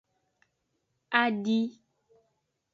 Adi. 1.21 1.61